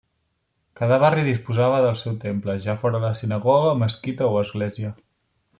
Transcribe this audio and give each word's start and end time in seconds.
Cada 0.79 0.97
barri 1.03 1.25
disposava 1.27 1.83
del 1.83 1.99
seu 2.03 2.17
temple, 2.25 2.57
ja 2.65 2.77
fora 2.85 3.13
sinagoga, 3.23 3.77
mesquita 3.85 4.31
o 4.35 4.43
església. 4.47 4.95